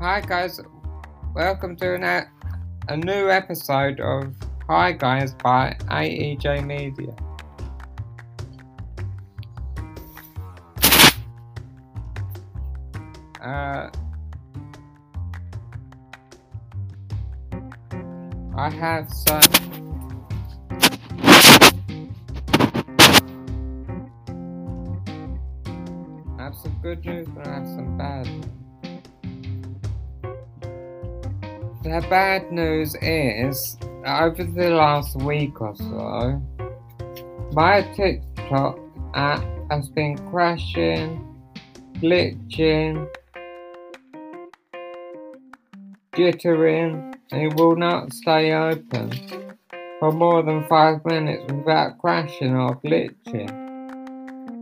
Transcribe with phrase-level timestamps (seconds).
[0.00, 0.58] Hi guys,
[1.34, 2.04] welcome to an,
[2.88, 4.34] a, new episode of
[4.66, 7.14] Hi Guys by AEJ Media.
[13.42, 13.90] Uh,
[18.56, 19.42] I have some
[26.38, 28.69] I have some good news and I have some bad news.
[31.90, 33.76] The bad news is,
[34.06, 36.40] over the last week or so,
[37.52, 38.78] my TikTok
[39.14, 41.26] app has been crashing,
[41.94, 43.10] glitching,
[46.12, 49.10] jittering, and it will not stay open
[49.98, 53.50] for more than five minutes without crashing or glitching.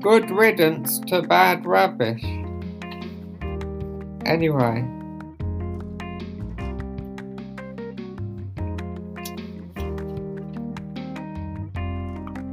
[0.02, 2.25] good riddance to bad rubbish.
[4.27, 4.98] Anyway.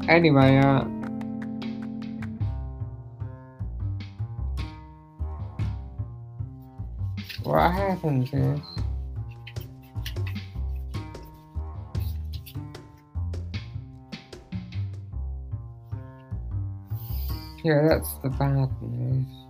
[0.08, 0.84] Anyway, uh.
[7.44, 8.60] What happens is.
[17.64, 19.45] Yeah, that's the bad news.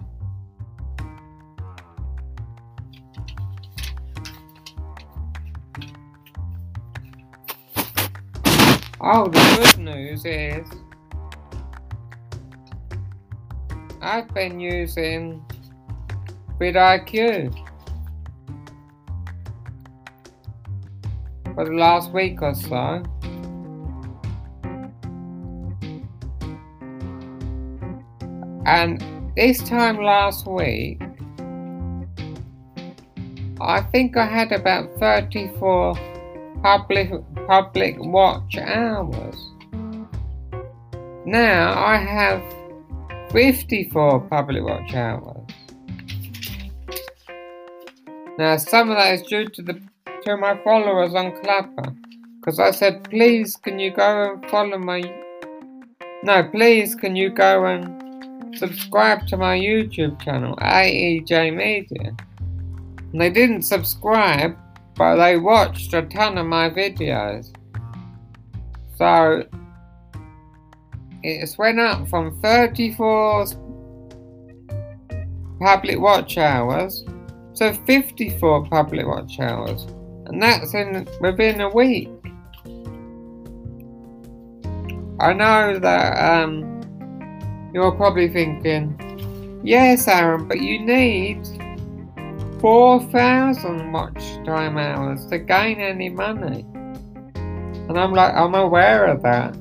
[9.07, 10.67] Oh, the good news is
[14.01, 15.45] I've been using
[16.59, 17.53] vidIQ
[21.53, 23.03] for the last week or so.
[28.65, 29.03] And
[29.35, 30.99] this time last week,
[33.61, 36.14] I think I had about 34
[36.65, 37.11] public
[37.45, 39.35] public watch hours.
[41.23, 42.41] Now I have
[43.31, 45.45] 54 public watch hours.
[48.39, 49.79] Now some of that is due to the
[50.23, 51.93] to my followers on Clapper.
[52.39, 55.01] Because I said, please can you go and follow my
[56.23, 62.15] No, please can you go and subscribe to my YouTube channel, AEJ Media.
[63.11, 64.57] And they didn't subscribe
[64.95, 67.53] but they watched a ton of my videos.
[68.97, 69.43] So
[71.23, 73.45] it's went up from 34
[75.59, 77.03] public watch hours
[77.55, 79.83] to 54 public watch hours,
[80.27, 82.09] and that's in within a week.
[85.19, 91.45] I know that um, you're probably thinking, yes, Aaron, but you need
[92.65, 96.65] 4,000 watch time hours to gain any money.
[97.35, 99.53] And I'm like, I'm aware of that.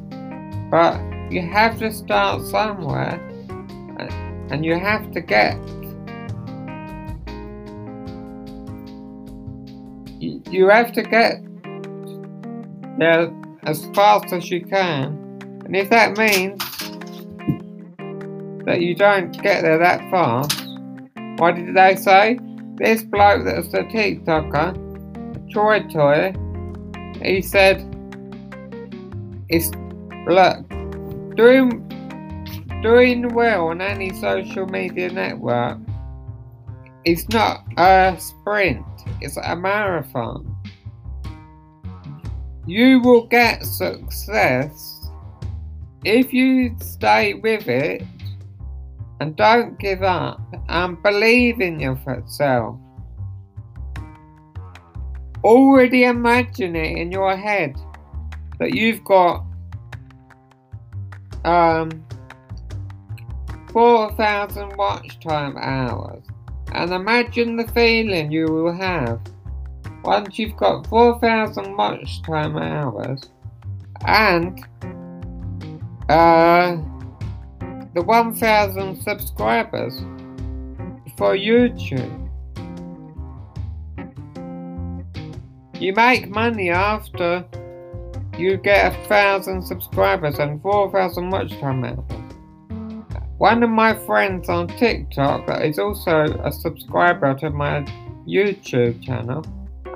[0.70, 0.98] But
[1.30, 3.20] you have to start somewhere.
[4.50, 5.58] And you have to get.
[10.18, 11.42] You have to get
[12.98, 13.30] there
[13.64, 15.42] as fast as you can.
[15.66, 16.58] And if that means
[18.64, 20.66] that you don't get there that fast,
[21.38, 22.38] what did they say?
[22.76, 26.34] This bloke that's a TikToker, Troy Toy,
[27.22, 27.78] he said,
[29.48, 29.70] "It's
[30.26, 30.68] look
[31.36, 31.88] doing
[32.82, 35.78] doing well on any social media network.
[37.04, 38.84] It's not a sprint;
[39.20, 40.56] it's a marathon.
[42.66, 45.08] You will get success
[46.04, 48.02] if you stay with it
[49.24, 50.38] And don't give up
[50.68, 52.78] and believe in yourself.
[55.42, 57.74] Already imagine it in your head
[58.58, 59.46] that you've got
[61.46, 62.04] um
[63.72, 66.22] 4,000 watch time hours.
[66.72, 69.22] And imagine the feeling you will have
[70.02, 73.30] once you've got 4,000 watch time hours
[74.06, 74.62] and
[76.10, 76.76] uh,
[77.94, 80.00] the 1,000 subscribers
[81.16, 82.20] for YouTube.
[85.78, 87.44] You make money after
[88.36, 91.84] you get a thousand subscribers and 4,000 watch time.
[93.38, 97.82] One of my friends on TikTok that is also a subscriber to my
[98.26, 99.42] YouTube channel,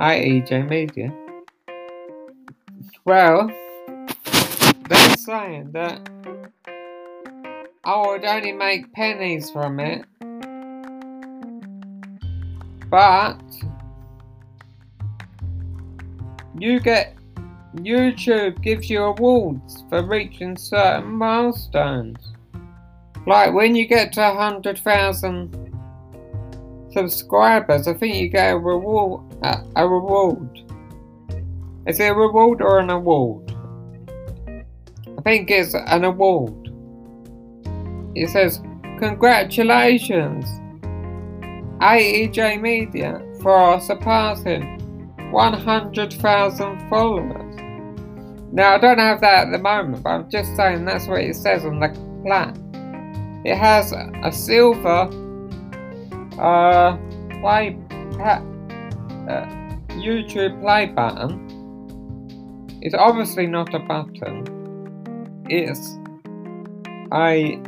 [0.01, 1.13] AEJ Media.
[3.05, 3.51] Well,
[4.89, 6.09] they're saying that
[7.89, 10.05] I would only make pennies from it,
[12.91, 13.41] but
[16.59, 17.17] you get
[17.77, 22.35] YouTube gives you awards for reaching certain milestones.
[23.27, 25.73] Like when you get to 100,000
[26.93, 29.23] subscribers, I think you get a reward.
[29.45, 30.61] A, a reward.
[31.87, 33.51] Is it a reward or an award?
[34.47, 36.58] I think it's an award.
[38.23, 38.61] It says,
[38.99, 40.45] Congratulations,
[41.81, 44.79] AEJ Media, for surpassing
[45.31, 47.55] 100,000 followers.
[48.51, 51.37] Now, I don't have that at the moment, but I'm just saying that's what it
[51.37, 51.89] says on the
[52.25, 52.57] plaque.
[53.45, 55.09] It has a silver
[56.41, 56.97] uh,
[57.41, 57.79] play
[58.21, 58.49] uh,
[59.91, 61.45] YouTube play button.
[62.81, 64.45] It's obviously not a button.
[65.49, 65.97] It's
[67.13, 67.61] a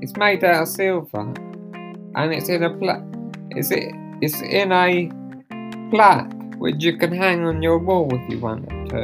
[0.00, 3.02] it's made out of silver, and it's in a pla-
[3.50, 5.10] it's it it's in a
[5.90, 9.02] plaque which you can hang on your wall if you wanted to.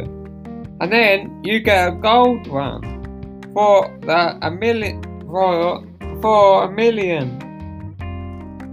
[0.80, 2.82] And then you get a gold one
[3.54, 5.82] for the a million for
[6.20, 7.42] for a million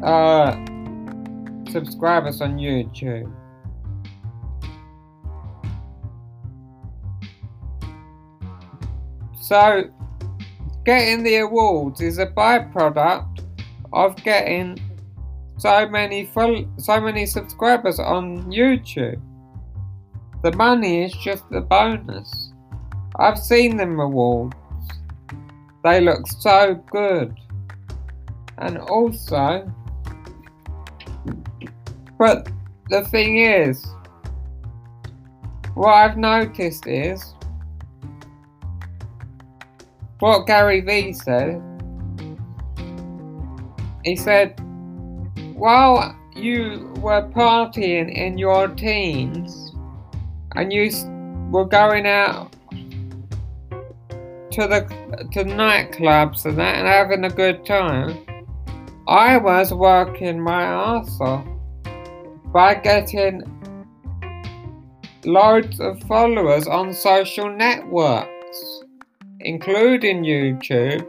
[0.03, 0.51] uh,
[1.71, 3.31] subscribers on YouTube.
[9.39, 9.89] So,
[10.85, 13.43] getting the awards is a byproduct
[13.93, 14.79] of getting
[15.57, 19.21] so many full, so many subscribers on YouTube.
[20.43, 22.51] The money is just the bonus.
[23.17, 24.55] I've seen them awards.
[25.83, 27.37] They look so good.
[28.57, 29.71] And also,
[32.17, 32.49] but
[32.89, 33.85] the thing is,
[35.75, 37.33] what I've noticed is,
[40.23, 41.61] what Gary Vee said,
[44.05, 44.57] he said,
[45.53, 49.75] while you were partying in your teens
[50.55, 50.89] and you
[51.51, 52.55] were going out
[54.51, 54.87] to the
[55.33, 58.17] to nightclubs and that and having a good time,
[59.09, 61.45] I was working my ass off
[62.53, 63.41] by getting
[65.25, 68.82] loads of followers on social networks,
[69.43, 71.07] including YouTube.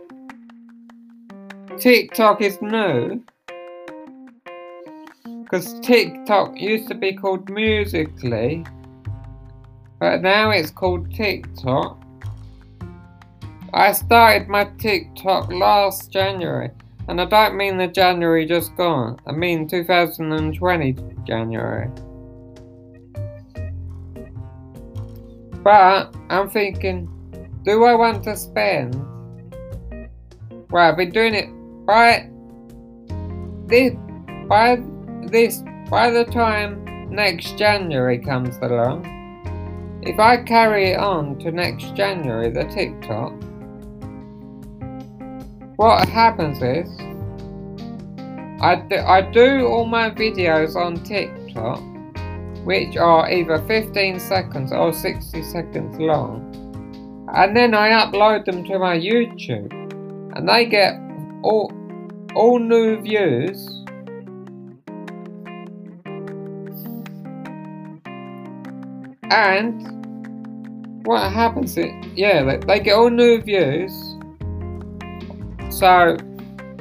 [1.78, 3.22] TikTok is new
[5.42, 8.64] because TikTok used to be called Musical.ly,
[10.00, 12.00] but now it's called TikTok.
[13.72, 16.70] I started my TikTok last January,
[17.08, 21.88] and I don't mean the January just gone, I mean 2020 January.
[25.62, 27.08] But I'm thinking,
[27.64, 28.94] do I want to spend?
[30.70, 31.48] Well, I've been doing it
[31.86, 32.28] by
[33.66, 33.94] this
[34.48, 34.82] by
[35.30, 39.10] this by the time next January comes along.
[40.02, 43.32] If I carry it on to next January, the TikTok,
[45.76, 46.90] what happens is
[48.60, 51.82] I do, I do all my videos on TikTok
[52.66, 56.63] which are either 15 seconds or 60 seconds long
[57.34, 59.72] and then I upload them to my YouTube.
[60.36, 60.94] And they get
[61.42, 61.72] all
[62.34, 63.84] all new views.
[69.30, 73.92] And what happens is yeah they, they get all new views.
[75.70, 76.16] So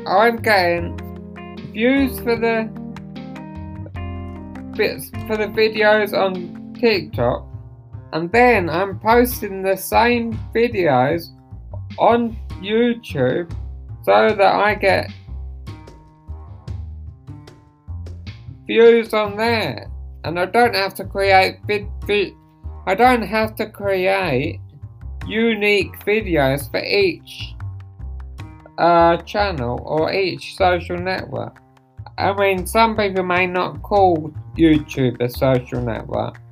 [0.07, 0.97] I'm getting
[1.71, 2.69] views for the
[4.75, 7.52] bits for the videos on TikTok
[8.13, 11.29] and then I'm posting the same videos
[11.97, 13.51] on YouTube
[14.03, 15.11] so that I get
[18.67, 19.89] views on there
[20.23, 22.33] and I don't have to create vid, vid
[22.85, 24.59] I don't have to create
[25.25, 27.55] unique videos for each
[28.77, 31.57] uh, channel or each social network.
[32.19, 36.42] I mean some people may not call YouTube a social network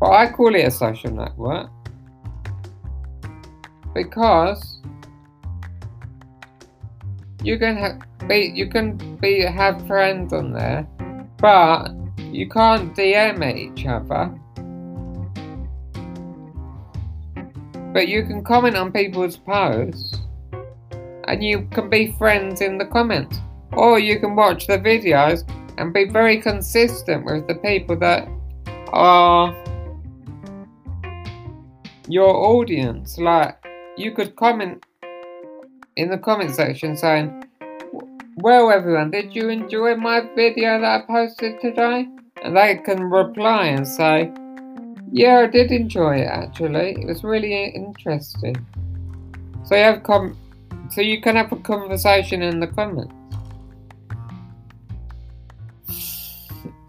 [0.00, 1.70] but I call it a social network
[3.94, 4.80] because
[7.42, 10.86] you can have be you can be have friends on there,
[11.38, 14.34] but you can't DM each other.
[17.92, 20.18] But you can comment on people's posts
[21.28, 23.38] and you can be friends in the comments.
[23.72, 25.48] Or you can watch the videos
[25.78, 28.28] and be very consistent with the people that
[28.92, 29.54] are
[32.08, 33.18] your audience.
[33.18, 33.64] Like,
[33.96, 34.84] you could comment
[35.96, 37.44] in the comment section saying,
[38.36, 42.08] Well, everyone, did you enjoy my video that I posted today?
[42.42, 44.30] And they can reply and say,
[45.10, 46.96] Yeah, I did enjoy it actually.
[47.00, 48.56] It was really interesting.
[49.64, 50.36] So you have com-
[50.90, 53.12] so you can have a conversation in the comments.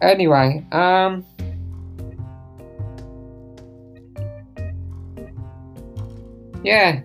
[0.01, 1.25] Anyway, um
[6.63, 7.01] Yeah.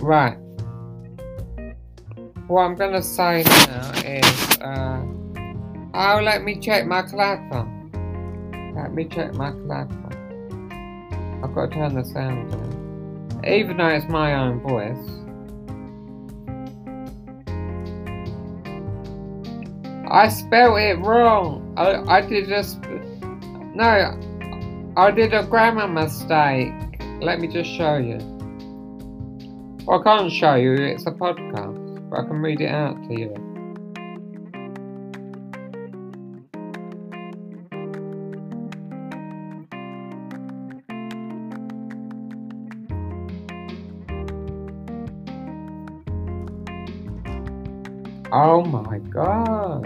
[0.00, 0.36] Right.
[2.48, 5.02] What I'm gonna say now is, uh,
[5.94, 7.68] oh, let me check my clapper.
[8.74, 10.02] Let me check my clapper.
[11.42, 13.44] I've got to turn the sound down.
[13.46, 14.96] Even though it's my own voice.
[20.10, 21.74] I spelled it wrong.
[21.76, 22.80] I, I did just,
[23.74, 26.72] no, I did a grammar mistake.
[27.22, 28.18] Let me just show you.
[29.86, 33.14] Well, I can't show you, it's a podcast, but I can read it out to
[33.16, 33.32] you.
[48.32, 49.84] Oh my god.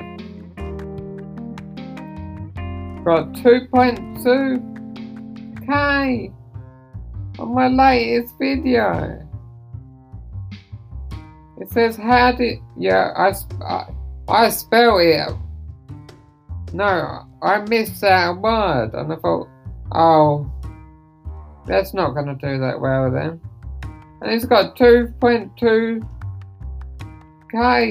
[3.05, 6.36] Got 2.2k on
[7.57, 9.27] my latest video.
[11.59, 13.33] It says how did yeah I
[13.65, 13.87] I,
[14.29, 15.33] I spell it.
[16.75, 19.49] No, I missed that word and I thought,
[19.93, 20.53] oh,
[21.65, 23.41] that's not gonna do that well then.
[24.21, 26.03] And it's got 2.2k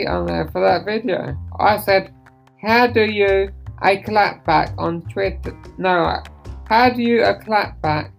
[0.08, 1.36] on there for that video.
[1.60, 2.14] I said,
[2.62, 5.58] how do you a clapback on Twitter?
[5.80, 6.22] No,
[6.68, 8.12] how do you a clapback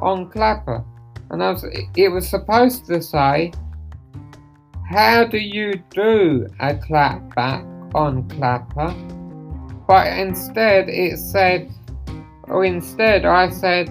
[0.00, 0.84] on Clapper?
[1.30, 1.64] And I was,
[1.96, 3.52] it was supposed to say
[4.88, 8.94] how do you do a clapback on Clapper?
[9.86, 11.70] But instead it said,
[12.44, 13.88] or instead I said,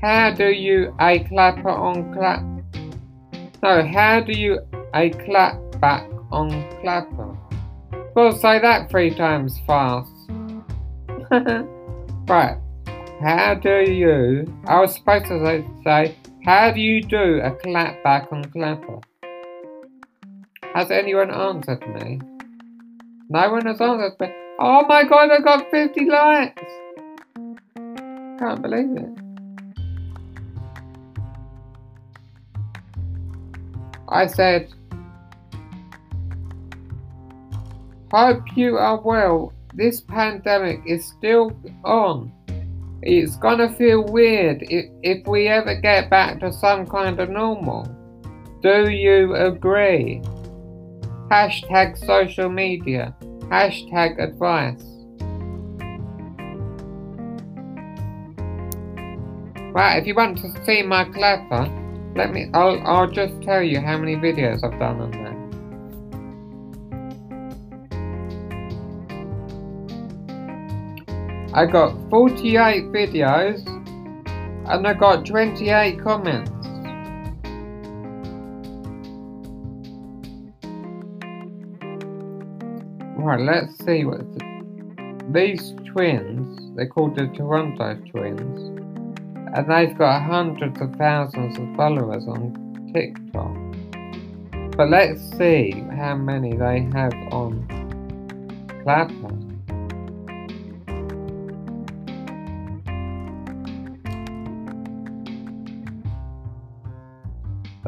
[0.00, 2.42] how do you a clapper on clap?
[3.62, 4.60] No, how do you
[4.94, 7.36] a clapback on Clapper?
[8.14, 10.10] Well, say that three times fast.
[12.28, 12.56] right.
[13.20, 14.46] How do you?
[14.68, 19.00] I was supposed to say, how do you do a clap back on Clapper?
[20.72, 22.20] Has anyone answered me?
[23.28, 24.32] No one has answered me.
[24.60, 26.62] Oh my god, I got 50 likes!
[28.38, 29.18] Can't believe it.
[34.08, 34.72] I said,
[38.12, 39.52] Hope you are well.
[39.74, 41.50] This pandemic is still
[41.84, 42.32] on.
[43.02, 47.84] It's gonna feel weird if, if we ever get back to some kind of normal.
[48.62, 50.20] Do you agree?
[51.30, 53.14] Hashtag social media.
[53.50, 54.82] Hashtag advice.
[59.72, 61.70] Right, if you want to see my clapper,
[62.16, 62.50] let me.
[62.52, 62.80] I'll.
[62.84, 65.27] I'll just tell you how many videos I've done on there.
[71.58, 73.66] I got 48 videos
[74.70, 76.52] and I got 28 comments.
[83.16, 88.78] Right, let's see what the, these twins, they're called the Toronto twins,
[89.56, 94.76] and they've got hundreds of thousands of followers on TikTok.
[94.76, 97.66] But let's see how many they have on
[98.84, 99.47] Clapper.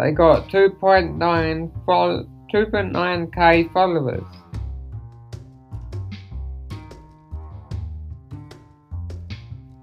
[0.01, 4.25] They got 2.9 fol- 2.9k followers.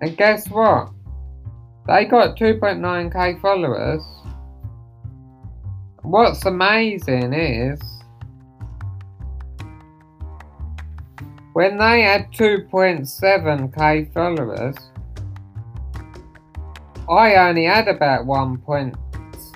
[0.01, 0.89] And guess what?
[1.85, 4.01] They got 2.9k followers.
[6.01, 7.79] What's amazing is
[11.53, 14.75] when they had 2.7k followers,
[17.07, 19.06] I only had about 1.2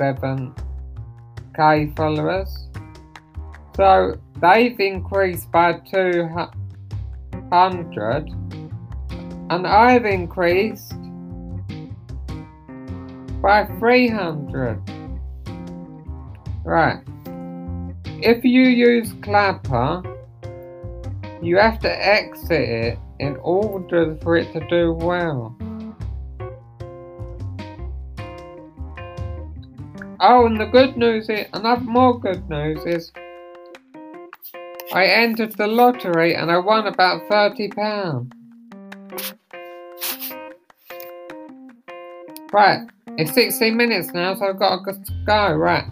[0.02, 2.68] 1.7k followers.
[3.76, 8.30] So they've increased by 200
[9.50, 10.94] and I've increased
[13.42, 14.80] by 300.
[16.64, 17.04] Right.
[18.24, 20.04] If you use Clapper,
[21.42, 25.58] you have to exit it in order for it to do well.
[30.24, 33.12] Oh, and the good news is, another more good news is,
[34.94, 38.32] I entered the lottery and I won about £30.
[42.54, 42.88] Right,
[43.18, 44.94] it's 16 minutes now, so I've got to
[45.26, 45.86] go, right.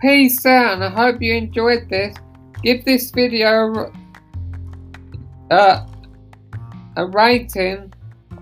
[0.00, 2.16] Peace out, and I hope you enjoyed this.
[2.62, 3.92] Give this video
[5.50, 5.86] uh,
[6.96, 7.92] a rating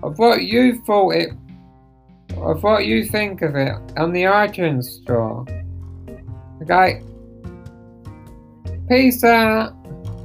[0.01, 1.29] of what you thought it,
[2.37, 5.45] of what you think of it on the iTunes store.
[6.61, 7.01] Okay.
[8.89, 9.73] Peace out.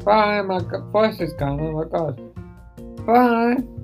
[0.05, 0.43] Bye.
[0.43, 0.61] My
[0.93, 1.61] voice is gone.
[1.61, 3.07] Oh my god.
[3.07, 3.76] Bye.